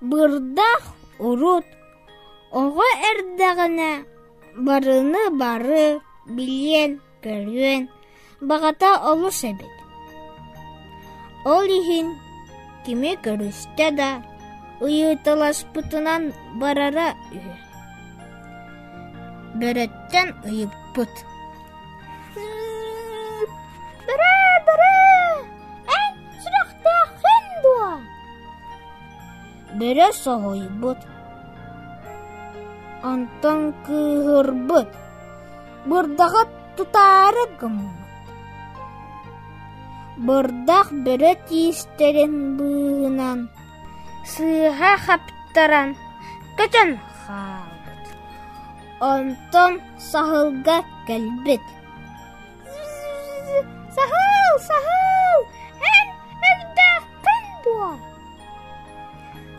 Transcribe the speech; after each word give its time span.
Бырдах 0.00 0.82
урут, 1.18 1.66
ого 2.52 2.84
эрдәгенә 3.10 4.04
барыны 4.54 5.22
бары, 5.34 5.98
билен, 6.26 7.00
көрген, 7.22 7.88
бағата 8.40 8.92
олус 9.10 9.42
эбит. 9.44 9.74
Ол 11.44 11.66
иһин 11.66 12.14
киме 12.86 13.16
көрүстә 13.24 13.90
да, 13.98 14.10
ыйытыласпытынан 14.80 16.30
барара 16.62 17.08
үһү. 17.34 17.54
Бөрөттән 19.58 20.28
ыйыппыт. 20.46 21.10
Бара, 21.10 21.37
Бөрө 29.76 30.08
соғойбыт. 30.16 31.02
Антон 33.04 33.74
кыһырбыт. 33.86 34.94
Бырдағы 35.88 36.42
тутары 36.76 37.44
гыммыт. 37.60 37.98
Бырдақ 40.28 40.88
бөрө 41.04 41.34
тиістерін 41.50 42.34
быынан. 42.58 43.44
Сыға 44.32 44.94
хаптаран 45.04 45.92
көтөн 46.58 46.96
халбыт. 47.26 48.14
Антон 49.12 49.78
сахылга 50.10 50.80
кәлбит. 51.06 51.62
Сахыл, 53.94 54.58
сахыл! 54.68 55.46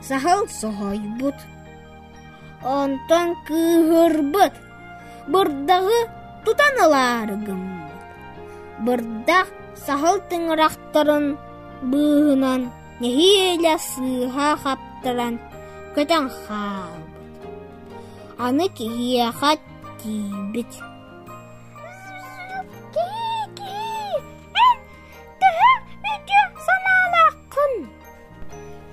Сахыл 0.10 0.48
соғайбыт. 0.50 1.38
Антон 2.66 3.36
кыһырбыт. 3.46 4.56
Бырдағы 5.30 6.00
тутанылар 6.46 7.30
гыммыт. 7.46 8.00
Бырдақ 8.86 9.52
сахыл 9.86 10.18
тыңырақтарын 10.32 11.26
быһынан 11.92 12.62
нехиэля 13.02 13.76
сыыха 13.90 14.50
хаптаран 14.64 15.36
көтөн 15.94 16.26
хаалбыт. 16.42 17.42
Аны 18.46 18.66
киһиэхат 18.78 19.62
тиибит. 20.02 20.72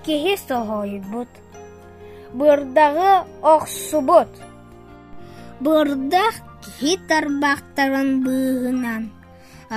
Киһи 0.07 0.37
соһойбут. 0.39 1.27
Бырдағы 2.39 3.27
оҡсубут. 3.43 4.31
Бырдах 5.59 6.35
киһи 6.63 6.93
тарбақтарын 7.09 8.11
быһынан. 8.25 9.03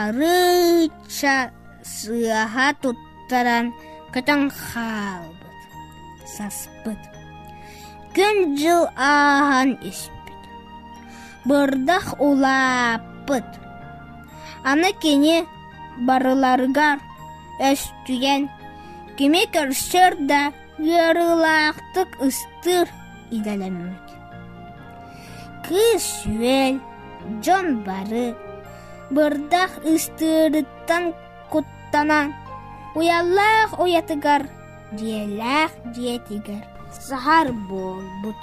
Арыча 0.01 1.49
сыаха 1.81 2.67
туттаран 2.81 3.73
көтөн 4.13 4.41
хаалбыт. 4.53 5.57
Саспыт. 6.35 7.01
Күн 8.13 8.53
жыл 8.59 8.85
ахан 8.93 9.79
испит. 9.81 10.39
Бырдах 11.45 12.05
улаппыт. 12.21 13.49
Аны 14.61 14.93
кені 15.01 15.41
барыларгар 16.05 16.99
өстүген 17.71 18.49
кеме 19.19 19.41
көрсөр 19.51 20.15
да 20.29 20.53
ярылақтык 20.79 22.13
ыстыр 22.23 22.87
иделеммек. 23.35 24.13
Кыз 25.65 26.05
сүйел, 26.21 26.79
жон 27.43 27.81
бары, 27.83 28.29
бырдах 29.11 29.75
ыстырыттан 29.83 31.11
куттанан, 31.51 32.31
уяллах 32.95 33.75
уятыгар, 33.83 34.47
диелах 34.93 35.75
диетигер, 35.91 36.63
сахар 36.95 37.51
бол 37.67 37.99
бут. 38.23 38.39